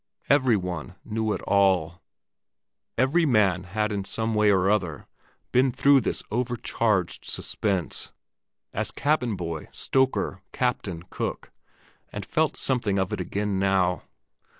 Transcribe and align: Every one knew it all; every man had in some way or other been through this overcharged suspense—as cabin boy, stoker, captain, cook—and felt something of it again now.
Every 0.29 0.57
one 0.57 0.95
knew 1.05 1.31
it 1.33 1.43
all; 1.43 2.01
every 2.97 3.23
man 3.23 3.65
had 3.65 3.91
in 3.91 4.03
some 4.03 4.33
way 4.33 4.49
or 4.49 4.67
other 4.67 5.05
been 5.51 5.71
through 5.71 6.01
this 6.01 6.23
overcharged 6.31 7.23
suspense—as 7.25 8.89
cabin 8.89 9.35
boy, 9.35 9.67
stoker, 9.71 10.41
captain, 10.53 11.03
cook—and 11.11 12.25
felt 12.25 12.57
something 12.57 12.97
of 12.97 13.13
it 13.13 13.21
again 13.21 13.59
now. 13.59 14.01